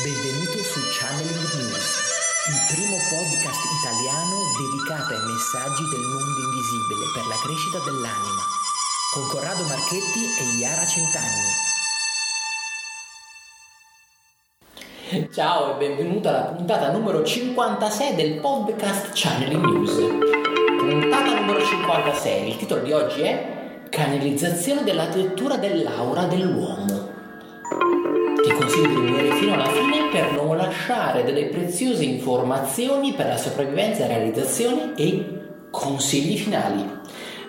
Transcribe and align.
Benvenuto 0.00 0.56
su 0.64 0.80
Channeling 0.88 1.52
News, 1.52 1.84
il 2.48 2.56
primo 2.72 2.96
podcast 3.12 3.60
italiano 3.76 4.40
dedicato 4.56 5.12
ai 5.12 5.20
messaggi 5.20 5.84
del 5.90 6.00
mondo 6.00 6.40
invisibile 6.48 7.12
per 7.12 7.26
la 7.28 7.36
crescita 7.44 7.76
dell'anima, 7.84 8.40
con 9.12 9.28
Corrado 9.28 9.64
Marchetti 9.64 10.32
e 10.40 10.44
Iara 10.56 10.86
Centanni. 10.86 11.52
Ciao 15.30 15.74
e 15.74 15.76
benvenuto 15.76 16.30
alla 16.30 16.56
puntata 16.56 16.90
numero 16.90 17.22
56 17.22 18.14
del 18.14 18.40
podcast 18.40 19.10
Channeling 19.12 19.62
News. 19.62 19.92
Puntata 20.78 21.34
numero 21.38 21.62
56, 21.62 22.48
il 22.48 22.56
titolo 22.56 22.80
di 22.80 22.92
oggi 22.92 23.20
è 23.20 23.80
Canalizzazione 23.90 24.84
della 24.84 25.06
lettura 25.12 25.58
dell'aura 25.58 26.24
dell'uomo. 26.24 27.10
Ti 28.42 28.52
consiglio 28.54 29.01
per 30.12 30.32
non 30.32 30.58
lasciare 30.58 31.24
delle 31.24 31.46
preziose 31.46 32.04
informazioni 32.04 33.14
per 33.14 33.28
la 33.28 33.38
sopravvivenza, 33.38 34.06
realizzazione 34.06 34.92
e 34.94 35.40
consigli 35.70 36.36
finali. 36.36 36.86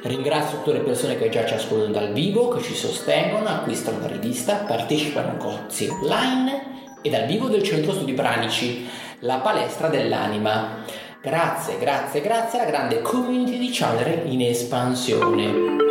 Ringrazio 0.04 0.60
tutte 0.60 0.78
le 0.78 0.80
persone 0.80 1.18
che 1.18 1.28
già 1.28 1.46
ci 1.46 1.56
ascoltano 1.56 1.92
dal 1.92 2.14
vivo, 2.14 2.48
che 2.48 2.62
ci 2.62 2.74
sostengono, 2.74 3.50
acquistano 3.50 4.00
la 4.00 4.08
rivista, 4.08 4.64
partecipano 4.66 5.32
a 5.32 5.36
corsi 5.36 5.90
online 5.90 6.72
e 7.02 7.10
dal 7.10 7.26
vivo 7.26 7.50
del 7.50 7.64
Centro 7.64 7.92
Studi 7.92 8.14
Pranici, 8.14 8.88
la 9.20 9.38
palestra 9.40 9.90
dell'anima. 9.90 10.86
Grazie, 11.22 11.78
grazie, 11.78 12.22
grazie 12.22 12.60
alla 12.60 12.70
grande 12.70 13.02
community 13.02 13.58
di 13.58 13.70
Chandler 13.72 14.24
in 14.26 14.42
espansione. 14.42 15.83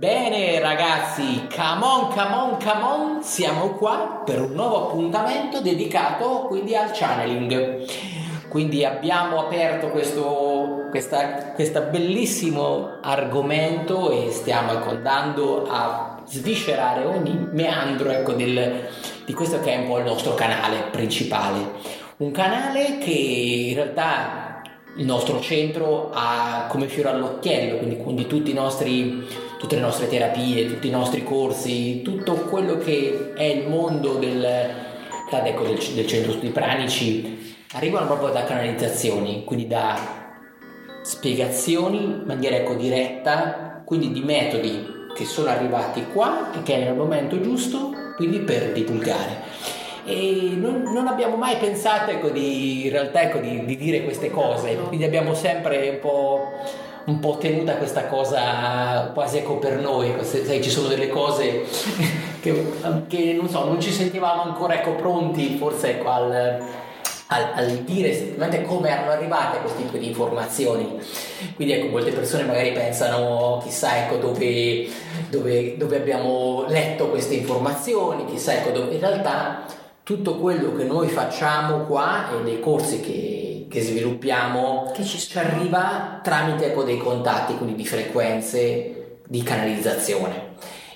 Bene 0.00 0.58
ragazzi, 0.60 1.46
come 1.54 1.84
on, 1.84 2.08
come 2.08 2.34
on, 2.34 2.56
come 2.58 2.82
on, 2.82 3.22
siamo 3.22 3.72
qua 3.72 4.22
per 4.24 4.40
un 4.40 4.52
nuovo 4.52 4.86
appuntamento 4.86 5.60
dedicato 5.60 6.46
quindi 6.48 6.74
al 6.74 6.90
channeling. 6.90 7.84
Quindi 8.48 8.82
abbiamo 8.82 9.40
aperto 9.40 9.90
questo 9.90 10.86
questa, 10.88 11.52
questo 11.52 11.82
bellissimo 11.90 12.96
argomento 13.02 14.10
e 14.10 14.30
stiamo 14.30 14.82
andando 14.84 15.66
a 15.68 16.22
sviscerare 16.24 17.04
ogni 17.04 17.48
meandro 17.52 18.08
ecco, 18.08 18.32
del, 18.32 18.88
di 19.26 19.34
questo 19.34 19.60
che 19.60 19.74
è 19.74 19.78
un 19.80 19.86
po' 19.86 19.98
il 19.98 20.04
nostro 20.04 20.32
canale 20.32 20.84
principale. 20.90 21.72
Un 22.16 22.30
canale 22.30 22.96
che 22.96 23.10
in 23.10 23.74
realtà 23.74 24.62
il 24.96 25.04
nostro 25.04 25.40
centro 25.40 26.10
ha 26.14 26.64
come 26.68 26.88
fiore 26.88 27.10
all'occhiello, 27.10 27.76
quindi, 27.76 27.98
quindi 27.98 28.26
tutti 28.26 28.50
i 28.50 28.54
nostri 28.54 29.48
tutte 29.60 29.74
le 29.74 29.82
nostre 29.82 30.08
terapie, 30.08 30.66
tutti 30.66 30.88
i 30.88 30.90
nostri 30.90 31.22
corsi, 31.22 32.00
tutto 32.00 32.32
quello 32.48 32.78
che 32.78 33.34
è 33.34 33.42
il 33.42 33.68
mondo 33.68 34.14
del, 34.14 34.42
ecco, 34.42 35.62
del, 35.64 35.76
del 35.76 36.06
centro 36.06 36.32
studi 36.32 36.48
pranici 36.48 37.54
arrivano 37.72 38.06
proprio 38.06 38.30
da 38.30 38.44
canalizzazioni, 38.44 39.44
quindi 39.44 39.66
da 39.66 39.98
spiegazioni 41.02 41.98
in 41.98 42.22
maniera 42.24 42.56
ecco, 42.56 42.72
diretta, 42.72 43.82
quindi 43.84 44.10
di 44.12 44.22
metodi 44.22 45.08
che 45.14 45.26
sono 45.26 45.50
arrivati 45.50 46.06
qua 46.10 46.52
e 46.54 46.62
che 46.62 46.76
è 46.76 46.84
nel 46.84 46.94
momento 46.94 47.38
giusto, 47.38 47.92
quindi 48.16 48.38
per 48.38 48.72
divulgare. 48.72 49.48
E 50.06 50.52
non, 50.56 50.84
non 50.90 51.06
abbiamo 51.06 51.36
mai 51.36 51.58
pensato 51.58 52.10
ecco, 52.10 52.30
di, 52.30 52.86
in 52.86 52.92
realtà 52.92 53.20
ecco, 53.20 53.38
di, 53.40 53.62
di 53.66 53.76
dire 53.76 54.04
queste 54.04 54.30
cose, 54.30 54.74
quindi 54.88 55.04
abbiamo 55.04 55.34
sempre 55.34 55.90
un 55.90 55.98
po' 56.00 56.48
un 57.10 57.18
po' 57.18 57.36
tenuta 57.38 57.74
questa 57.74 58.06
cosa 58.06 59.10
quasi 59.12 59.38
ecco 59.38 59.58
per 59.58 59.78
noi, 59.78 60.14
sai, 60.22 60.62
ci 60.62 60.70
sono 60.70 60.88
delle 60.88 61.08
cose 61.08 61.64
che, 62.40 62.72
che, 63.08 63.32
non 63.32 63.48
so, 63.48 63.64
non 63.64 63.80
ci 63.80 63.90
sentivamo 63.90 64.42
ancora 64.42 64.74
ecco 64.74 64.92
pronti 64.92 65.56
forse 65.56 65.90
ecco 65.90 66.08
al, 66.08 66.62
al, 67.26 67.50
al 67.54 67.70
dire 67.78 68.10
esattamente 68.10 68.62
come 68.62 68.90
erano 68.90 69.10
arrivate 69.10 69.58
questo 69.60 69.80
tipo 69.80 69.96
di 69.96 70.08
informazioni. 70.08 70.98
Quindi 71.54 71.74
ecco, 71.74 71.88
molte 71.88 72.12
persone 72.12 72.44
magari 72.44 72.72
pensano 72.72 73.60
chissà 73.62 74.04
ecco 74.04 74.16
dove, 74.16 74.88
dove, 75.28 75.76
dove 75.76 75.96
abbiamo 75.96 76.64
letto 76.68 77.08
queste 77.08 77.34
informazioni, 77.34 78.24
chissà 78.26 78.54
ecco 78.54 78.70
dove 78.70 78.94
in 78.94 79.00
realtà 79.00 79.64
tutto 80.02 80.36
quello 80.36 80.74
che 80.74 80.84
noi 80.84 81.08
facciamo 81.08 81.84
qua 81.84 82.30
e 82.32 82.42
nei 82.42 82.60
corsi 82.60 83.00
che 83.00 83.49
che 83.70 83.80
sviluppiamo 83.80 84.90
che 84.92 85.04
ci, 85.04 85.18
ci 85.18 85.38
arriva 85.38 86.20
tramite 86.22 86.66
ecco, 86.66 86.82
dei 86.82 86.98
contatti, 86.98 87.56
quindi 87.56 87.76
di 87.76 87.86
frequenze 87.86 89.18
di 89.26 89.42
canalizzazione. 89.44 90.48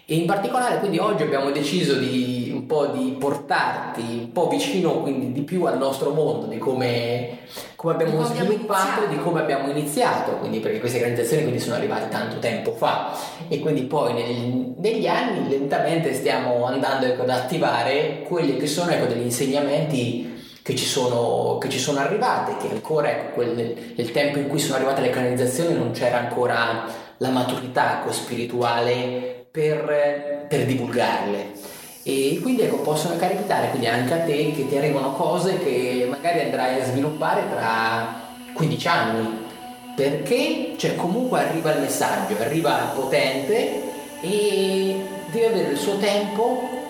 E 0.07 0.17
in 0.17 0.27
particolare 0.27 0.81
quindi 0.81 0.99
oggi 0.99 1.23
abbiamo 1.23 1.51
deciso 1.51 1.95
di 1.95 2.51
un 2.53 2.67
po' 2.67 2.89
di 2.89 3.17
portarti 3.19 4.03
un 4.03 4.33
po' 4.33 4.49
vicino 4.49 5.01
quindi 5.01 5.33
di 5.33 5.43
più 5.43 5.65
al 5.65 5.79
nostro 5.79 6.11
mondo, 6.11 6.47
di 6.47 6.59
come, 6.59 7.39
come 7.75 7.95
abbiamo 7.95 8.19
di 8.19 8.35
sviluppato, 8.35 9.07
di 9.07 9.17
come 9.17 9.41
abbiamo 9.41 9.71
iniziato, 9.71 10.33
quindi 10.33 10.59
perché 10.59 10.81
queste 10.81 10.99
organizzazioni 10.99 11.45
quindi 11.45 11.61
sono 11.61 11.77
arrivate 11.77 12.09
tanto 12.09 12.39
tempo 12.39 12.73
fa. 12.73 13.17
E 13.49 13.61
quindi 13.61 13.85
poi 13.85 14.13
nel, 14.13 14.75
negli 14.77 15.07
anni 15.07 15.49
lentamente 15.49 16.13
stiamo 16.13 16.67
andando 16.67 17.07
ecco, 17.07 17.23
ad 17.23 17.31
attivare 17.31 18.25
quelli 18.27 18.59
che 18.59 18.67
sono 18.67 18.91
ecco, 18.91 19.07
degli 19.07 19.23
insegnamenti 19.23 20.34
che 20.65 20.75
ci 20.75 20.87
sono, 20.87 21.59
che 21.59 21.69
ci 21.69 21.79
sono 21.79 21.99
arrivate, 21.99 22.57
che 22.57 22.73
ancora 22.73 23.11
ecco, 23.11 23.35
quel, 23.35 23.77
nel, 23.95 24.11
tempo 24.13 24.39
in 24.39 24.49
cui 24.49 24.59
sono 24.59 24.77
arrivate 24.77 25.03
le 25.03 25.11
canalizzazioni 25.11 25.75
non 25.75 25.91
c'era 25.91 26.17
ancora 26.17 26.87
la 27.19 27.29
maturità 27.29 28.01
ecco, 28.01 28.13
spirituale 28.13 29.47
per, 29.51 30.47
per 30.49 30.65
divulgarle. 30.65 31.53
E 32.03 32.39
quindi 32.41 32.63
ecco, 32.63 32.79
possono 32.79 33.15
capitare 33.19 33.69
quindi 33.69 33.89
anche 33.89 34.15
a 34.15 34.21
te 34.21 34.53
che 34.53 34.67
ti 34.67 34.75
arrivano 34.79 35.13
cose 35.13 35.59
che 35.59 36.07
magari 36.09 36.41
andrai 36.41 36.81
a 36.81 36.85
sviluppare 36.87 37.43
tra 37.51 38.23
15 38.55 38.89
anni, 38.89 39.39
perché 39.95 40.77
cioè, 40.79 40.97
comunque 40.97 41.41
arriva 41.41 41.75
il 41.75 41.83
messaggio, 41.83 42.41
arriva 42.41 42.91
potente 42.95 43.83
e 44.23 44.97
deve 45.31 45.47
avere 45.47 45.73
il 45.73 45.79
suo 45.79 45.99
tempo 45.99 46.84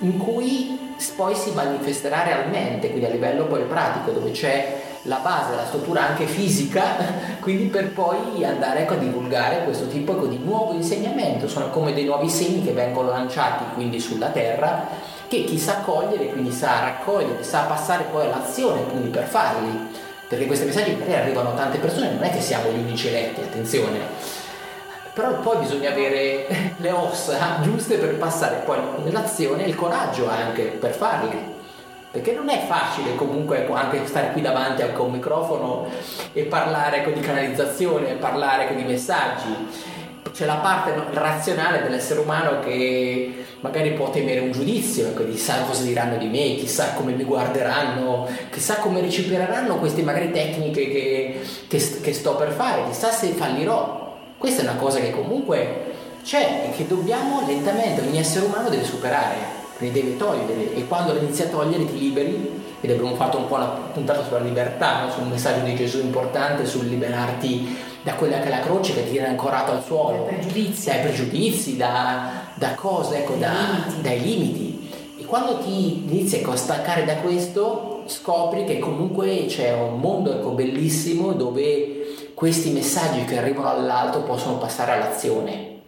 in 0.00 0.18
cui 0.18 0.78
poi 1.16 1.34
si 1.34 1.52
manifesterà 1.52 2.22
realmente, 2.24 2.88
quindi 2.88 3.06
a 3.06 3.10
livello 3.10 3.44
poi 3.46 3.62
pratico, 3.62 4.10
dove 4.10 4.30
c'è 4.30 4.82
la 5.04 5.16
base, 5.16 5.54
la 5.54 5.64
struttura 5.64 6.08
anche 6.08 6.26
fisica, 6.26 6.82
quindi 7.40 7.64
per 7.64 7.92
poi 7.92 8.44
andare 8.44 8.80
ecco, 8.80 8.94
a 8.94 8.98
divulgare 8.98 9.64
questo 9.64 9.86
tipo 9.88 10.12
ecco, 10.12 10.26
di 10.26 10.38
nuovo 10.38 10.72
insegnamento, 10.74 11.48
sono 11.48 11.70
come 11.70 11.94
dei 11.94 12.04
nuovi 12.04 12.28
segni 12.28 12.62
che 12.62 12.72
vengono 12.72 13.10
lanciati 13.10 13.64
quindi 13.74 13.98
sulla 13.98 14.28
terra, 14.28 14.86
che 15.26 15.44
chi 15.44 15.58
sa 15.58 15.76
cogliere, 15.76 16.26
quindi 16.26 16.50
sa 16.50 16.80
raccogliere, 16.80 17.42
sa 17.42 17.62
passare 17.62 18.04
poi 18.10 18.26
all'azione, 18.26 18.84
quindi 18.84 19.08
per 19.08 19.24
farli, 19.24 19.88
perché 20.28 20.46
questi 20.46 20.66
messaggi 20.66 20.92
magari 20.92 21.22
arrivano 21.22 21.50
a 21.50 21.54
tante 21.54 21.78
persone, 21.78 22.12
non 22.12 22.22
è 22.22 22.30
che 22.30 22.40
siamo 22.40 22.70
gli 22.70 22.78
unici 22.78 23.08
eletti, 23.08 23.40
attenzione 23.40 24.39
però 25.12 25.40
poi 25.40 25.58
bisogna 25.58 25.90
avere 25.90 26.46
le 26.76 26.90
ossa 26.90 27.58
giuste 27.62 27.96
per 27.96 28.16
passare 28.16 28.62
poi 28.64 28.78
nell'azione 29.04 29.64
e 29.64 29.68
il 29.68 29.74
coraggio 29.74 30.28
anche 30.28 30.64
per 30.64 30.92
farli 30.92 31.58
perché 32.10 32.32
non 32.32 32.48
è 32.48 32.64
facile 32.66 33.14
comunque 33.14 33.68
anche 33.70 34.04
stare 34.06 34.32
qui 34.32 34.40
davanti 34.40 34.82
a 34.82 35.00
un 35.00 35.12
microfono 35.12 35.86
e 36.32 36.42
parlare 36.42 37.08
di 37.12 37.20
canalizzazione, 37.20 38.14
parlare 38.14 38.74
di 38.74 38.82
messaggi. 38.82 39.98
C'è 40.32 40.44
la 40.44 40.56
parte 40.56 40.92
razionale 41.12 41.82
dell'essere 41.82 42.18
umano 42.18 42.60
che 42.60 43.44
magari 43.60 43.92
può 43.92 44.10
temere 44.10 44.40
un 44.40 44.50
giudizio, 44.50 45.08
ecco, 45.08 45.24
chissà 45.28 45.62
cosa 45.62 45.82
diranno 45.84 46.16
di 46.16 46.26
me, 46.26 46.56
chissà 46.56 46.94
come 46.94 47.12
mi 47.12 47.24
guarderanno, 47.24 48.26
chissà 48.50 48.76
come 48.76 49.00
riceveranno 49.00 49.78
queste 49.78 50.02
magari 50.02 50.32
tecniche 50.32 50.88
che, 50.88 51.40
che, 51.68 52.00
che 52.00 52.12
sto 52.12 52.34
per 52.34 52.50
fare, 52.50 52.86
chissà 52.88 53.12
se 53.12 53.28
fallirò. 53.28 53.99
Questa 54.40 54.62
è 54.62 54.64
una 54.64 54.76
cosa 54.76 55.00
che 55.00 55.10
comunque 55.10 55.92
c'è 56.24 56.70
e 56.70 56.74
che 56.74 56.86
dobbiamo 56.86 57.44
lentamente, 57.46 58.00
ogni 58.00 58.20
essere 58.20 58.46
umano 58.46 58.70
deve 58.70 58.84
superare, 58.84 59.36
quindi 59.76 60.00
deve 60.00 60.16
togliere 60.16 60.74
e 60.74 60.88
quando 60.88 61.12
la 61.12 61.18
inizi 61.18 61.42
a 61.42 61.48
togliere 61.48 61.84
ti 61.84 61.98
liberi 61.98 62.62
ed 62.80 62.90
abbiamo 62.90 63.14
fatto 63.16 63.36
un 63.36 63.48
po' 63.48 63.56
una 63.56 63.66
puntata 63.66 64.24
sulla 64.24 64.38
libertà, 64.38 65.04
no? 65.04 65.10
sul 65.10 65.24
messaggio 65.24 65.62
di 65.66 65.76
Gesù 65.76 66.00
importante, 66.00 66.64
sul 66.64 66.86
liberarti 66.86 67.76
da 68.02 68.14
quella 68.14 68.40
che 68.40 68.46
è 68.46 68.48
la 68.48 68.60
croce 68.60 68.94
che 68.94 69.04
ti 69.04 69.10
tiene 69.10 69.26
ancorato 69.26 69.72
al 69.72 69.84
suolo, 69.84 70.24
dai 70.24 70.36
pregiudizi, 70.36 70.86
dai, 70.88 71.00
pregiudizi, 71.00 71.76
da, 71.76 72.30
da 72.54 72.74
cose, 72.76 73.18
ecco, 73.18 73.34
da, 73.34 73.52
limiti. 73.52 74.00
dai 74.00 74.20
limiti. 74.22 74.90
E 75.18 75.24
quando 75.26 75.58
ti 75.58 76.08
inizi 76.08 76.36
ecco, 76.36 76.52
a 76.52 76.56
staccare 76.56 77.04
da 77.04 77.16
questo, 77.16 78.04
scopri 78.06 78.64
che 78.64 78.78
comunque 78.78 79.44
c'è 79.48 79.74
un 79.74 80.00
mondo 80.00 80.32
ecco, 80.32 80.52
bellissimo 80.52 81.32
dove 81.34 81.99
questi 82.40 82.70
messaggi 82.70 83.26
che 83.26 83.36
arrivano 83.36 83.74
dall'alto 83.74 84.22
possono 84.22 84.56
passare 84.56 84.92
all'azione. 84.92 85.80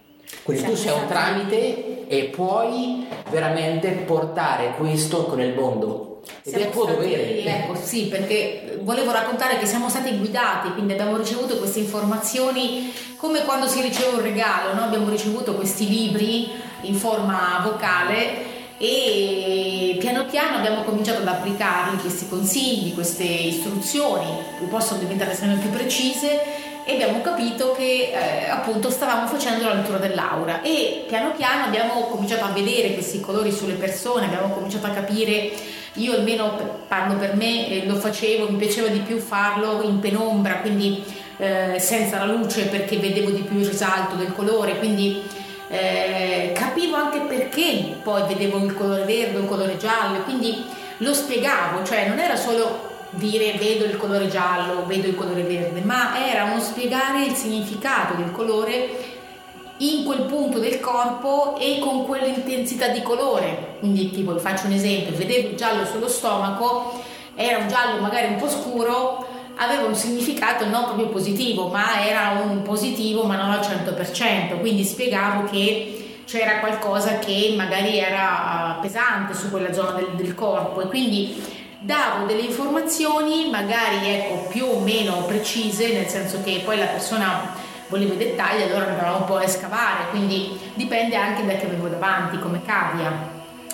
Quindi 0.42 0.64
tu 0.64 0.76
sei 0.76 0.92
un 0.92 1.06
tramite 1.08 2.06
e 2.06 2.24
puoi 2.24 3.06
veramente 3.30 3.88
portare 4.04 4.74
questo 4.76 5.24
con 5.24 5.40
il 5.40 5.54
mondo. 5.54 6.20
Ed 6.42 6.52
siamo 6.52 6.66
è 6.66 6.70
tuo 6.70 6.84
dovere. 6.84 7.42
Ecco, 7.42 7.74
sì, 7.74 8.08
perché 8.08 8.78
volevo 8.82 9.12
raccontare 9.12 9.56
che 9.56 9.64
siamo 9.64 9.88
stati 9.88 10.14
guidati, 10.18 10.72
quindi 10.72 10.92
abbiamo 10.92 11.16
ricevuto 11.16 11.56
queste 11.56 11.78
informazioni 11.78 12.92
come 13.16 13.44
quando 13.44 13.66
si 13.66 13.80
riceve 13.80 14.16
un 14.16 14.20
regalo, 14.22 14.74
no? 14.74 14.82
abbiamo 14.82 15.08
ricevuto 15.08 15.54
questi 15.54 15.88
libri 15.88 16.50
in 16.82 16.94
forma 16.94 17.62
vocale 17.64 18.51
e 18.84 19.94
piano 20.00 20.24
piano 20.24 20.56
abbiamo 20.56 20.82
cominciato 20.82 21.20
ad 21.20 21.28
applicarli 21.28 21.98
questi 21.98 22.28
consigli, 22.28 22.92
queste 22.92 23.22
istruzioni 23.22 24.26
che 24.58 24.64
possono 24.64 24.98
diventare 24.98 25.36
sempre 25.36 25.58
più 25.60 25.70
precise 25.70 26.40
e 26.84 26.94
abbiamo 26.94 27.20
capito 27.20 27.70
che 27.70 28.10
eh, 28.12 28.48
appunto 28.48 28.90
stavamo 28.90 29.28
facendo 29.28 29.68
la 29.68 29.74
lettura 29.74 29.98
dell'aura. 29.98 30.62
E 30.62 31.04
piano 31.06 31.30
piano 31.30 31.66
abbiamo 31.66 32.08
cominciato 32.08 32.42
a 32.42 32.48
vedere 32.48 32.94
questi 32.94 33.20
colori 33.20 33.52
sulle 33.52 33.74
persone, 33.74 34.24
abbiamo 34.24 34.52
cominciato 34.52 34.86
a 34.86 34.90
capire, 34.90 35.52
io 35.92 36.14
almeno 36.14 36.80
parlo 36.88 37.14
per 37.18 37.36
me, 37.36 37.68
eh, 37.68 37.86
lo 37.86 37.94
facevo, 37.94 38.50
mi 38.50 38.56
piaceva 38.56 38.88
di 38.88 38.98
più 38.98 39.18
farlo 39.18 39.80
in 39.82 40.00
penombra, 40.00 40.56
quindi 40.56 41.04
eh, 41.36 41.76
senza 41.78 42.18
la 42.18 42.32
luce 42.32 42.64
perché 42.64 42.96
vedevo 42.96 43.30
di 43.30 43.42
più 43.42 43.60
il 43.60 43.68
risalto 43.68 44.16
del 44.16 44.32
colore, 44.32 44.76
quindi 44.78 45.22
eh, 45.72 46.52
capivo 46.54 46.96
anche 46.96 47.20
perché 47.20 47.96
poi 48.02 48.26
vedevo 48.26 48.58
il 48.58 48.74
colore 48.74 49.04
verde, 49.04 49.38
il 49.38 49.46
colore 49.46 49.78
giallo, 49.78 50.22
quindi 50.22 50.62
lo 50.98 51.14
spiegavo, 51.14 51.82
cioè 51.82 52.06
non 52.08 52.18
era 52.18 52.36
solo 52.36 52.90
dire 53.12 53.52
vedo 53.52 53.84
il 53.84 53.96
colore 53.96 54.28
giallo, 54.28 54.84
vedo 54.84 55.06
il 55.06 55.14
colore 55.14 55.42
verde, 55.42 55.80
ma 55.80 56.28
era 56.28 56.44
uno 56.44 56.60
spiegare 56.60 57.24
il 57.24 57.34
significato 57.34 58.14
del 58.14 58.30
colore 58.32 59.20
in 59.78 60.04
quel 60.04 60.22
punto 60.22 60.58
del 60.58 60.78
corpo 60.78 61.56
e 61.58 61.78
con 61.80 62.04
quell'intensità 62.04 62.88
di 62.88 63.00
colore. 63.00 63.76
Quindi 63.78 64.10
tipo, 64.10 64.38
faccio 64.38 64.66
un 64.66 64.72
esempio, 64.72 65.16
vedevo 65.16 65.48
il 65.48 65.56
giallo 65.56 65.86
sullo 65.86 66.08
stomaco, 66.08 67.02
era 67.34 67.56
un 67.56 67.68
giallo 67.68 67.98
magari 68.02 68.28
un 68.28 68.36
po' 68.36 68.50
scuro, 68.50 69.26
aveva 69.64 69.86
un 69.86 69.94
significato 69.94 70.66
non 70.66 70.84
proprio 70.84 71.08
positivo, 71.08 71.68
ma 71.68 72.06
era 72.06 72.40
un 72.44 72.62
positivo 72.62 73.24
ma 73.24 73.36
non 73.36 73.50
al 73.50 73.60
100%, 73.60 74.60
quindi 74.60 74.84
spiegavo 74.84 75.48
che 75.50 76.22
c'era 76.24 76.60
qualcosa 76.60 77.18
che 77.18 77.54
magari 77.56 77.98
era 77.98 78.78
pesante 78.80 79.34
su 79.34 79.50
quella 79.50 79.72
zona 79.72 79.92
del, 79.92 80.10
del 80.14 80.34
corpo. 80.34 80.80
E 80.80 80.86
quindi 80.86 81.60
davo 81.78 82.26
delle 82.26 82.42
informazioni 82.42 83.50
magari 83.50 84.08
ecco, 84.08 84.48
più 84.48 84.66
o 84.66 84.78
meno 84.80 85.24
precise, 85.24 85.92
nel 85.92 86.06
senso 86.06 86.40
che 86.42 86.62
poi 86.64 86.78
la 86.78 86.86
persona 86.86 87.54
voleva 87.88 88.14
i 88.14 88.16
dettagli, 88.16 88.62
allora 88.62 88.86
andavamo 88.86 89.18
un 89.18 89.24
po' 89.24 89.36
a 89.36 89.46
scavare, 89.46 90.08
quindi 90.10 90.58
dipende 90.74 91.16
anche 91.16 91.44
da 91.44 91.54
che 91.54 91.66
avevo 91.66 91.88
davanti, 91.88 92.38
come 92.38 92.62
cavia. 92.64 93.31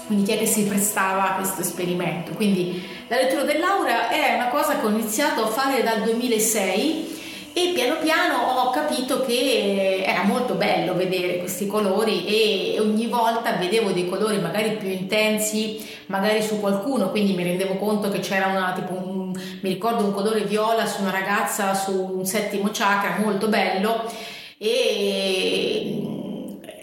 Quindi 0.09 0.25
chi 0.25 0.37
è 0.37 0.39
che 0.39 0.47
si 0.47 0.65
prestava 0.65 1.33
a 1.33 1.35
questo 1.35 1.61
esperimento? 1.61 2.33
Quindi 2.33 2.83
la 3.09 3.17
lettura 3.17 3.43
dell'aura 3.43 4.09
è 4.09 4.37
una 4.37 4.49
cosa 4.49 4.79
che 4.79 4.87
ho 4.87 4.89
iniziato 4.89 5.43
a 5.45 5.49
fare 5.49 5.83
dal 5.83 6.01
2006 6.01 7.17
e 7.53 7.73
piano 7.75 7.99
piano 7.99 8.37
ho 8.37 8.71
capito 8.71 9.21
che 9.21 10.03
era 10.07 10.23
molto 10.23 10.55
bello 10.55 10.95
vedere 10.95 11.41
questi 11.41 11.67
colori 11.67 12.25
e 12.25 12.81
ogni 12.81 13.07
volta 13.07 13.53
vedevo 13.53 13.91
dei 13.91 14.09
colori 14.09 14.39
magari 14.39 14.77
più 14.77 14.89
intensi, 14.89 15.87
magari 16.07 16.43
su 16.43 16.59
qualcuno, 16.59 17.11
quindi 17.11 17.35
mi 17.35 17.43
rendevo 17.43 17.75
conto 17.75 18.09
che 18.09 18.21
c'era 18.21 18.47
una 18.47 18.73
tipo 18.75 18.95
un, 18.95 19.33
mi 19.33 19.69
ricordo 19.69 20.05
un 20.05 20.15
colore 20.15 20.41
viola 20.45 20.87
su 20.87 21.03
una 21.03 21.11
ragazza 21.11 21.75
su 21.75 21.93
un 22.17 22.25
settimo 22.25 22.71
chakra 22.73 23.19
molto 23.23 23.49
bello 23.49 24.11
e 24.57 26.01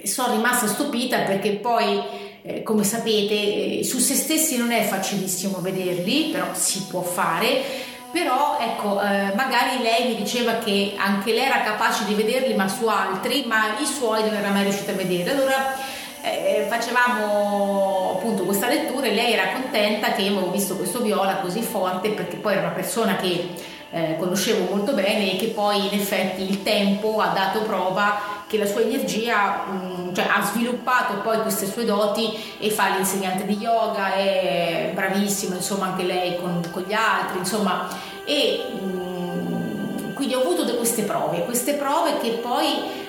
sono 0.03 0.35
rimasta 0.35 0.67
stupita 0.67 1.21
perché 1.21 1.53
poi 1.53 2.24
eh, 2.45 2.61
come 2.61 2.83
sapete 2.83 3.79
eh, 3.79 3.83
su 3.83 3.97
se 3.97 4.13
stessi 4.13 4.57
non 4.57 4.71
è 4.71 4.83
facilissimo 4.83 5.59
vederli, 5.61 6.29
però 6.31 6.47
si 6.53 6.85
può 6.87 7.01
fare. 7.01 7.83
Però 8.11 8.59
ecco 8.61 9.01
eh, 9.01 9.33
magari 9.35 9.81
lei 9.81 10.07
mi 10.07 10.15
diceva 10.15 10.53
che 10.59 10.93
anche 10.95 11.33
lei 11.33 11.45
era 11.45 11.63
capace 11.63 12.05
di 12.05 12.13
vederli 12.13 12.53
ma 12.53 12.67
su 12.69 12.87
altri 12.87 13.43
ma 13.45 13.77
i 13.77 13.85
suoi 13.85 14.23
non 14.23 14.33
era 14.33 14.51
mai 14.51 14.63
riuscita 14.63 14.93
a 14.93 14.95
vedere 14.95 15.31
allora 15.31 15.75
eh, 16.21 16.65
facevamo 16.69 18.13
appunto 18.15 18.43
questa 18.43 18.69
lettura 18.69 19.07
e 19.07 19.13
lei 19.13 19.33
era 19.33 19.51
contenta 19.51 20.13
che 20.13 20.27
avevo 20.27 20.49
visto 20.49 20.77
questo 20.77 21.01
viola 21.01 21.39
così 21.39 21.61
forte 21.61 22.11
perché 22.11 22.37
poi 22.37 22.53
era 22.53 22.61
una 22.61 22.71
persona 22.71 23.17
che 23.17 23.49
eh, 23.91 24.15
conoscevo 24.17 24.73
molto 24.73 24.93
bene 24.93 25.33
e 25.33 25.35
che 25.35 25.47
poi 25.47 25.85
in 25.85 25.99
effetti 25.99 26.49
il 26.49 26.63
tempo 26.63 27.19
ha 27.19 27.33
dato 27.33 27.63
prova 27.63 28.34
che 28.47 28.57
la 28.57 28.65
sua 28.65 28.81
energia 28.81 29.65
mm, 29.69 30.13
cioè, 30.13 30.27
ha 30.29 30.43
sviluppato 30.43 31.15
poi 31.21 31.41
queste 31.41 31.65
sue 31.65 31.85
doti 31.85 32.31
e 32.59 32.69
fa 32.69 32.89
l'insegnante 32.89 33.45
di 33.45 33.57
yoga, 33.57 34.13
è 34.13 34.91
bravissima 34.93 35.55
insomma 35.55 35.87
anche 35.87 36.03
lei 36.03 36.37
con, 36.39 36.61
con 36.71 36.83
gli 36.83 36.93
altri, 36.93 37.39
insomma, 37.39 37.87
e 38.23 38.63
mm, 38.73 40.13
quindi 40.13 40.35
ho 40.35 40.41
avuto 40.41 40.63
queste 40.75 41.03
prove, 41.03 41.43
queste 41.45 41.73
prove 41.73 42.17
che 42.19 42.31
poi 42.41 43.03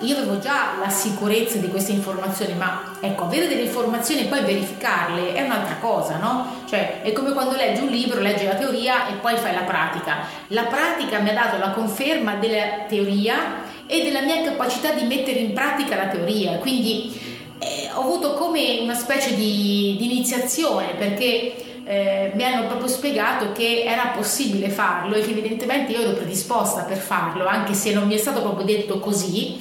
io 0.00 0.16
avevo 0.16 0.40
già 0.40 0.72
la 0.80 0.88
sicurezza 0.88 1.58
di 1.58 1.68
queste 1.68 1.92
informazioni, 1.92 2.54
ma 2.54 2.96
ecco, 3.00 3.24
avere 3.24 3.46
delle 3.46 3.62
informazioni 3.62 4.22
e 4.22 4.24
poi 4.24 4.40
verificarle 4.40 5.32
è 5.32 5.42
un'altra 5.42 5.76
cosa, 5.76 6.16
no? 6.16 6.62
Cioè, 6.68 7.02
è 7.02 7.12
come 7.12 7.32
quando 7.32 7.54
leggi 7.54 7.80
un 7.80 7.88
libro, 7.88 8.20
leggi 8.20 8.44
la 8.44 8.56
teoria 8.56 9.06
e 9.06 9.14
poi 9.14 9.36
fai 9.36 9.54
la 9.54 9.60
pratica. 9.60 10.26
La 10.48 10.64
pratica 10.64 11.20
mi 11.20 11.30
ha 11.30 11.34
dato 11.34 11.58
la 11.58 11.70
conferma 11.70 12.34
della 12.34 12.84
teoria 12.88 13.63
e 13.86 14.02
della 14.02 14.22
mia 14.22 14.42
capacità 14.42 14.92
di 14.92 15.04
mettere 15.04 15.38
in 15.38 15.52
pratica 15.52 15.96
la 15.96 16.08
teoria. 16.08 16.58
Quindi 16.58 17.12
eh, 17.58 17.90
ho 17.94 18.00
avuto 18.00 18.34
come 18.34 18.78
una 18.80 18.94
specie 18.94 19.34
di, 19.34 19.96
di 19.98 20.04
iniziazione 20.04 20.94
perché 20.98 21.54
eh, 21.84 22.32
mi 22.34 22.44
hanno 22.44 22.66
proprio 22.66 22.88
spiegato 22.88 23.52
che 23.52 23.84
era 23.86 24.12
possibile 24.16 24.68
farlo 24.70 25.14
e 25.14 25.20
che 25.20 25.30
evidentemente 25.30 25.92
io 25.92 26.00
ero 26.00 26.12
predisposta 26.12 26.82
per 26.82 26.96
farlo, 26.96 27.46
anche 27.46 27.74
se 27.74 27.92
non 27.92 28.06
mi 28.06 28.14
è 28.14 28.18
stato 28.18 28.40
proprio 28.40 28.64
detto 28.64 28.98
così, 28.98 29.60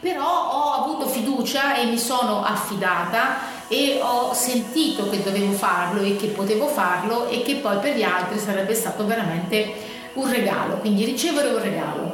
però 0.00 0.24
ho 0.24 0.82
avuto 0.82 1.08
fiducia 1.08 1.76
e 1.76 1.86
mi 1.86 1.98
sono 1.98 2.44
affidata 2.44 3.52
e 3.68 3.98
ho 4.00 4.32
sentito 4.34 5.08
che 5.08 5.22
dovevo 5.22 5.52
farlo 5.52 6.02
e 6.02 6.16
che 6.16 6.26
potevo 6.26 6.66
farlo 6.66 7.28
e 7.28 7.42
che 7.42 7.56
poi 7.56 7.78
per 7.78 7.96
gli 7.96 8.02
altri 8.02 8.38
sarebbe 8.38 8.74
stato 8.74 9.04
veramente 9.06 9.72
un 10.14 10.30
regalo, 10.30 10.76
quindi 10.76 11.04
ricevere 11.04 11.48
un 11.48 11.62
regalo. 11.62 12.13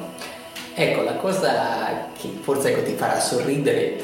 Ecco, 0.75 1.03
la 1.03 1.15
cosa 1.15 2.11
che 2.19 2.29
forse 2.41 2.71
ecco, 2.71 2.83
ti 2.83 2.95
farà 2.95 3.19
sorridere 3.19 3.97
è 3.97 4.03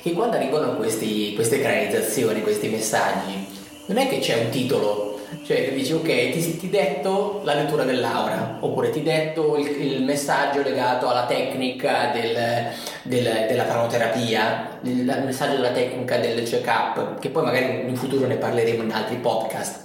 che 0.00 0.12
quando 0.12 0.36
arrivano 0.36 0.76
questi, 0.76 1.34
queste 1.34 1.60
canalizzazioni, 1.60 2.42
questi 2.42 2.68
messaggi, 2.68 3.46
non 3.86 3.98
è 3.98 4.08
che 4.08 4.18
c'è 4.18 4.42
un 4.42 4.50
titolo, 4.50 5.20
cioè 5.44 5.64
che 5.64 5.74
dici 5.74 5.92
ok, 5.92 6.30
ti, 6.30 6.56
ti 6.56 6.70
detto 6.70 7.40
la 7.44 7.54
lettura 7.54 7.84
dell'aura, 7.84 8.58
oppure 8.60 8.90
ti 8.90 9.02
detto 9.02 9.56
il, 9.56 9.68
il 9.80 10.02
messaggio 10.04 10.62
legato 10.62 11.08
alla 11.08 11.26
tecnica 11.26 12.10
del, 12.12 12.72
del, 13.02 13.46
della 13.48 13.64
pranoterapia, 13.64 14.78
il, 14.82 14.98
il 15.00 15.22
messaggio 15.24 15.56
della 15.56 15.70
tecnica 15.70 16.18
del 16.18 16.42
check-up, 16.42 17.18
che 17.20 17.28
poi 17.28 17.44
magari 17.44 17.88
in 17.88 17.96
futuro 17.96 18.26
ne 18.26 18.36
parleremo 18.36 18.82
in 18.82 18.92
altri 18.92 19.16
podcast. 19.16 19.84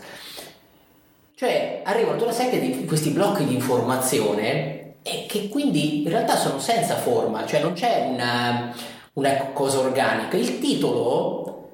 Cioè 1.36 1.82
arrivano 1.84 2.18
tutta 2.18 2.30
una 2.30 2.34
serie 2.34 2.60
di 2.60 2.86
questi 2.86 3.10
blocchi 3.10 3.46
di 3.46 3.56
informazione 3.56 4.81
e 5.04 5.26
che 5.28 5.50
quindi 5.50 6.04
in 6.04 6.10
realtà 6.10 6.36
sono 6.36 6.60
senza 6.60 6.96
forma, 6.96 7.46
cioè 7.46 7.62
non 7.62 7.74
c'è 7.74 8.08
una, 8.12 8.74
una 9.14 9.36
cosa 9.54 9.80
organica. 9.80 10.38
Il 10.38 10.60
titolo 10.60 11.70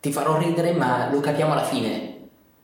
ti 0.00 0.10
farò 0.10 0.36
ridere, 0.38 0.72
ma 0.72 1.08
lo 1.10 1.20
capiamo 1.20 1.52
alla 1.52 1.64
fine. 1.64 2.10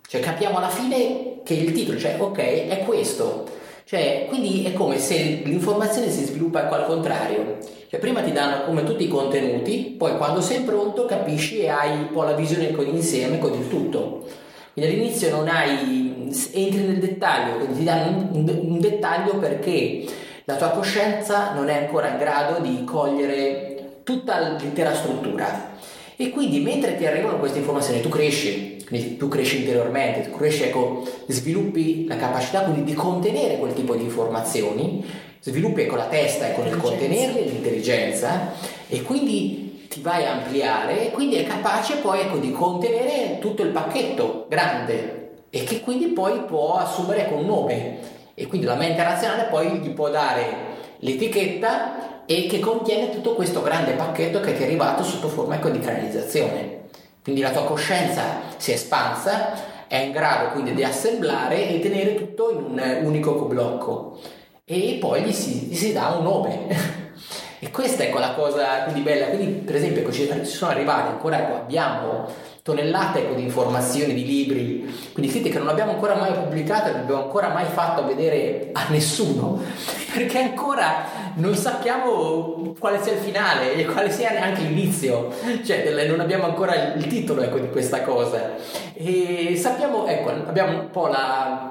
Cioè 0.08 0.20
capiamo 0.20 0.58
alla 0.58 0.70
fine 0.70 1.40
che 1.44 1.54
il 1.54 1.72
titolo, 1.72 1.98
cioè 1.98 2.16
ok, 2.18 2.38
è 2.38 2.82
questo. 2.84 3.46
Cioè, 3.84 4.26
quindi 4.28 4.64
è 4.64 4.75
come 4.75 4.98
se 4.98 5.40
l'informazione 5.44 6.10
si 6.10 6.25
sviluppa 6.25 6.68
al 6.68 6.84
contrario. 6.84 7.56
Cioè, 7.88 7.98
prima 7.98 8.20
ti 8.20 8.32
danno 8.32 8.64
come 8.64 8.84
tutti 8.84 9.04
i 9.04 9.08
contenuti, 9.08 9.94
poi 9.96 10.18
quando 10.18 10.42
sei 10.42 10.60
pronto 10.60 11.06
capisci 11.06 11.60
e 11.60 11.68
hai 11.68 11.92
un 11.92 12.10
po' 12.12 12.22
la 12.22 12.34
visione 12.34 12.70
con 12.72 12.87
insieme 12.87 13.38
con 13.38 13.54
il 13.54 13.66
tutto. 13.66 14.26
Quindi 14.75 14.92
all'inizio 14.92 15.30
non 15.30 15.48
hai, 15.48 16.07
entri 16.52 16.82
nel 16.82 16.99
dettaglio, 16.99 17.56
quindi 17.56 17.78
ti 17.78 17.85
danno 17.85 18.28
un, 18.32 18.58
un 18.62 18.80
dettaglio 18.80 19.37
perché 19.37 20.04
la 20.44 20.56
tua 20.56 20.70
coscienza 20.70 21.52
non 21.52 21.68
è 21.68 21.76
ancora 21.76 22.08
in 22.08 22.18
grado 22.18 22.61
di 22.61 22.82
cogliere 22.85 24.00
tutta 24.02 24.56
l'intera 24.56 24.94
struttura. 24.94 25.76
E 26.16 26.30
quindi 26.30 26.61
mentre 26.61 26.97
ti 26.97 27.06
arrivano 27.06 27.38
queste 27.38 27.58
informazioni 27.58 28.00
tu 28.00 28.08
cresci, 28.08 28.82
quindi 28.88 29.16
tu 29.16 29.28
cresci 29.28 29.58
interiormente, 29.58 30.30
tu 30.30 30.37
cresci, 30.37 30.64
ecco, 30.64 31.06
sviluppi 31.26 32.06
la 32.06 32.16
capacità 32.16 32.62
quindi 32.62 32.82
di 32.82 32.94
contenere 32.94 33.58
quel 33.58 33.75
tipo 33.75 33.94
di 33.94 34.04
informazioni, 34.04 35.04
sviluppi 35.40 35.82
ecco 35.82 35.97
la 35.97 36.06
testa 36.06 36.49
ecco, 36.49 36.62
nel 36.62 36.76
contenerle, 36.76 37.42
l'intelligenza 37.42 38.52
e 38.88 39.02
quindi 39.02 39.87
ti 39.88 40.00
vai 40.00 40.25
a 40.25 40.32
ampliare 40.32 41.06
e 41.06 41.11
quindi 41.11 41.37
è 41.37 41.47
capace 41.47 41.97
poi 41.97 42.20
ecco, 42.20 42.38
di 42.38 42.50
contenere 42.50 43.38
tutto 43.38 43.62
il 43.62 43.70
pacchetto 43.70 44.47
grande 44.49 45.27
e 45.50 45.64
che 45.64 45.81
quindi 45.81 46.09
poi 46.09 46.40
può 46.40 46.76
assumere 46.76 47.28
con 47.28 47.45
nome 47.45 47.99
e 48.35 48.47
quindi 48.47 48.67
la 48.67 48.75
mente 48.75 49.02
razionale 49.02 49.45
poi 49.45 49.78
gli 49.78 49.90
può 49.90 50.11
dare 50.11 50.76
l'etichetta 50.99 52.25
e 52.26 52.47
che 52.47 52.61
contiene 52.61 53.11
tutto 53.11 53.35
questo 53.35 53.62
grande 53.62 53.93
pacchetto 53.93 54.40
che 54.40 54.55
ti 54.55 54.62
è 54.62 54.67
arrivato 54.67 55.02
sotto 55.02 55.28
forma 55.28 55.57
ecco, 55.57 55.71
di 55.71 55.78
canalizzazione. 55.78 56.83
Quindi 57.23 57.40
la 57.40 57.50
tua 57.50 57.64
coscienza 57.64 58.23
si 58.57 58.71
è 58.71 58.75
espansa, 58.75 59.87
è 59.87 59.97
in 59.97 60.12
grado 60.12 60.50
quindi 60.50 60.75
di 60.75 60.85
assemblare 60.85 61.69
e 61.69 61.81
tenere 61.81 62.14
tutto 62.14 62.50
in 62.50 62.62
un 62.62 63.00
unico 63.02 63.33
blocco 63.47 64.19
e 64.64 64.99
poi 65.00 65.23
gli 65.23 65.33
si, 65.33 65.67
gli 65.69 65.75
si 65.75 65.93
dà 65.93 66.09
un 66.17 66.23
nome. 66.23 67.07
E 67.61 67.73
questa 67.73 68.05
è 68.05 68.11
quella 68.11 68.35
cosa 68.35 68.85
quindi 68.85 69.00
bella, 69.00 69.26
quindi 69.26 69.47
per 69.47 69.75
esempio 69.75 70.02
ecco, 70.02 70.12
ci 70.12 70.45
sono 70.45 70.71
arrivati 70.71 71.09
ancora, 71.09 71.40
ecco, 71.40 71.57
abbiamo 71.57 72.28
tonnellate 72.68 73.34
di 73.34 73.42
informazioni, 73.42 74.12
di 74.12 74.26
libri, 74.26 75.10
quindi 75.14 75.32
scritti 75.32 75.48
che 75.48 75.58
non 75.58 75.68
abbiamo 75.68 75.92
ancora 75.92 76.14
mai 76.16 76.32
pubblicato, 76.32 76.90
non 76.92 77.00
abbiamo 77.00 77.22
ancora 77.22 77.48
mai 77.48 77.64
fatto 77.64 78.04
vedere 78.04 78.68
a 78.72 78.84
nessuno, 78.90 79.58
perché 80.12 80.38
ancora 80.38 81.32
non 81.37 81.54
sappiamo 81.54 82.75
quale 82.78 83.02
sia 83.02 83.12
il 83.12 83.20
finale 83.20 83.72
e 83.72 83.87
quale 83.87 84.10
sia 84.10 84.32
neanche 84.32 84.64
l'inizio, 84.64 85.32
cioè 85.64 86.06
non 86.06 86.20
abbiamo 86.20 86.44
ancora 86.44 86.92
il 86.92 87.06
titolo 87.06 87.40
ecco, 87.40 87.58
di 87.58 87.70
questa 87.70 88.02
cosa. 88.02 88.56
E 88.92 89.56
sappiamo, 89.56 90.06
ecco, 90.06 90.28
abbiamo 90.28 90.78
un 90.78 90.90
po' 90.90 91.06
la... 91.06 91.70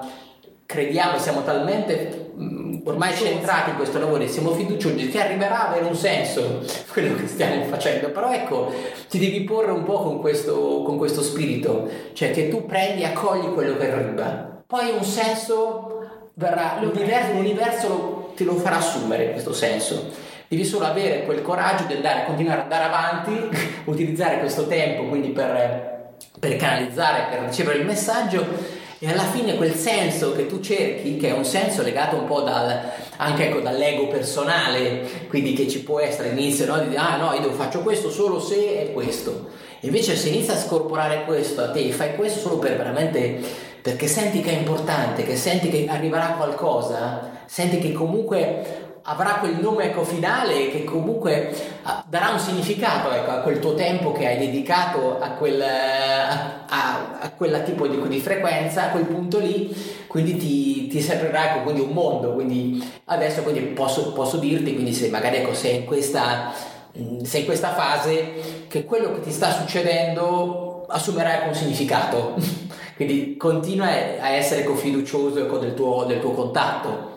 crediamo, 0.66 1.20
siamo 1.20 1.44
talmente 1.44 2.32
mm, 2.36 2.57
ormai 2.88 3.14
centrati 3.16 3.72
in 3.72 3.76
questo 3.76 4.00
lavoro 4.00 4.24
e 4.24 4.28
siamo 4.28 4.52
fiduciosi 4.52 5.10
che 5.10 5.22
arriverà 5.22 5.66
a 5.66 5.70
avere 5.70 5.86
un 5.86 5.96
senso 5.96 6.62
quello 6.92 7.16
che 7.16 7.28
stiamo 7.28 7.64
facendo, 7.66 8.10
però 8.10 8.32
ecco, 8.32 8.72
ti 9.10 9.20
devi 9.20 9.42
porre 9.42 9.72
un 9.72 9.84
po' 9.84 10.02
con 10.02 10.20
questo, 10.20 10.82
con 10.84 10.98
questo 10.98 11.22
spirito, 11.22 11.90
cioè 12.14 12.32
che 12.32 12.48
tu 12.48 12.66
prendi 12.66 13.02
e 13.02 13.06
accogli 13.06 13.54
quello 13.54 13.78
che 13.78 13.92
arriva, 13.92 14.64
poi 14.66 14.92
un 14.98 15.04
senso 15.04 16.32
verrà, 16.36 16.78
l'universo, 16.82 17.34
l'universo 17.34 18.32
te 18.36 18.44
lo 18.44 18.56
farà 18.56 18.78
assumere 18.78 19.32
questo 19.32 19.54
senso. 19.54 20.26
Devi 20.48 20.64
solo 20.64 20.86
avere 20.86 21.26
quel 21.26 21.42
coraggio 21.42 21.84
di 21.84 21.94
andare, 21.94 22.24
continuare 22.26 22.62
ad 22.62 22.72
andare 22.72 22.84
avanti, 22.86 23.58
utilizzare 23.86 24.40
questo 24.40 24.66
tempo 24.66 25.04
quindi 25.10 25.30
per, 25.30 26.14
per 26.40 26.56
canalizzare, 26.56 27.28
per 27.30 27.48
ricevere 27.48 27.80
il 27.80 27.86
messaggio 27.86 28.86
e 29.00 29.10
alla 29.10 29.26
fine 29.26 29.56
quel 29.56 29.76
senso 29.76 30.34
che 30.34 30.48
tu 30.48 30.60
cerchi, 30.60 31.18
che 31.18 31.30
è 31.30 31.32
un 31.32 31.46
senso 31.46 31.84
legato 31.84 32.16
un 32.16 32.26
po' 32.26 32.42
dal, 32.42 32.92
anche 33.18 33.50
ecco, 33.50 33.60
dall'ego 33.60 34.08
personale, 34.08 35.28
quindi 35.28 35.54
che 35.54 35.68
ci 35.68 35.84
può 35.84 36.00
essere 36.00 36.32
all'inizio, 36.32 36.66
no? 36.66 36.80
di 36.80 36.90
dire 36.90 37.00
ah 37.00 37.18
no, 37.18 37.34
io 37.34 37.52
faccio 37.52 37.82
questo 37.82 38.10
solo 38.10 38.40
se 38.40 38.82
è 38.82 38.94
questo. 38.94 39.50
Invece 39.82 40.16
se 40.16 40.30
inizi 40.30 40.50
a 40.50 40.58
scorporare 40.58 41.26
questo 41.26 41.62
a 41.62 41.70
te, 41.70 41.92
fai 41.92 42.16
questo 42.16 42.40
solo 42.40 42.58
per 42.58 42.76
veramente 42.76 43.40
perché 43.80 44.08
senti 44.08 44.42
che 44.42 44.50
è 44.50 44.58
importante, 44.58 45.24
che 45.24 45.36
senti 45.36 45.70
che 45.70 45.86
arriverà 45.88 46.34
qualcosa, 46.36 47.42
senti 47.46 47.80
che 47.80 47.94
comunque 47.94 48.87
avrà 49.10 49.36
quel 49.36 49.56
nome 49.60 49.86
ecco, 49.86 50.04
finale 50.04 50.70
che 50.70 50.84
comunque 50.84 51.54
ah, 51.84 52.04
darà 52.08 52.30
un 52.30 52.40
significato 52.40 53.10
ecco, 53.12 53.32
a 53.32 53.38
quel 53.38 53.60
tuo 53.60 53.74
tempo 53.74 54.12
che 54.12 54.28
hai 54.28 54.38
dedicato 54.38 55.18
a 55.20 55.30
quel, 55.32 55.62
a, 55.62 56.66
a, 56.68 57.18
a 57.22 57.32
quella 57.32 57.60
tipo 57.60 57.88
di, 57.88 58.06
di, 58.08 58.20
frequenza, 58.20 58.84
a 58.84 58.90
quel 58.90 59.06
punto 59.06 59.40
lì, 59.40 59.74
quindi 60.08 60.36
ti, 60.36 60.88
ti 60.88 61.02
sembrerà 61.02 61.52
ecco, 61.52 61.64
quindi 61.64 61.82
un 61.82 61.92
mondo. 61.92 62.34
Quindi 62.34 62.86
adesso 63.06 63.44
quindi 63.44 63.62
posso, 63.62 64.12
posso 64.12 64.38
dirti, 64.38 64.74
quindi 64.74 64.94
se 64.94 65.10
magari 65.10 65.38
ecco, 65.38 65.54
sei 65.54 65.78
in 65.78 65.86
questa 65.86 66.52
mm, 66.98 67.22
sei 67.22 67.42
in 67.42 67.46
questa 67.46 67.74
fase 67.74 68.66
che 68.68 68.84
quello 68.84 69.14
che 69.14 69.22
ti 69.22 69.32
sta 69.32 69.52
succedendo 69.52 70.86
assumerà 70.90 71.38
ecco, 71.38 71.48
un 71.50 71.56
significato. 71.56 72.36
Quindi 72.98 73.38
continua 73.38 73.86
a 73.86 74.30
essere 74.30 74.66
fiducioso 74.76 75.40
ecco, 75.40 75.60
del, 75.60 75.76
tuo, 75.76 76.04
del 76.06 76.20
tuo 76.20 76.32
contatto. 76.32 77.14